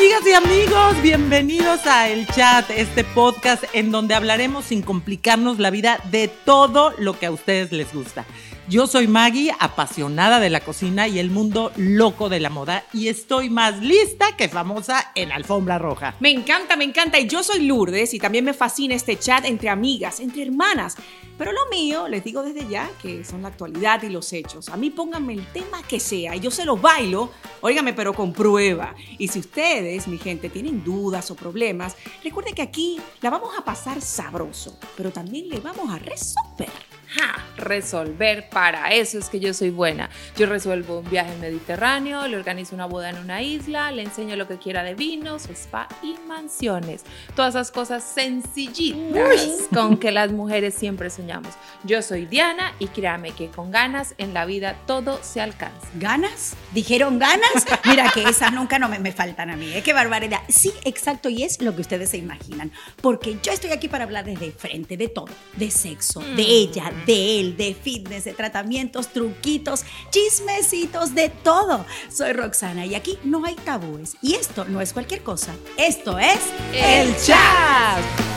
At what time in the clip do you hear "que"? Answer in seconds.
7.18-7.26, 14.36-14.48, 23.02-23.24, 25.82-25.98, 32.54-32.62, 39.28-39.38, 44.48-44.58, 49.98-50.10, 53.30-53.46, 58.12-58.24, 61.76-61.82